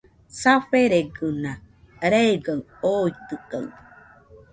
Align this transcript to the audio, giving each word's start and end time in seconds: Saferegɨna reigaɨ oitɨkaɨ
Saferegɨna 0.39 1.51
reigaɨ 2.11 2.55
oitɨkaɨ 2.91 3.65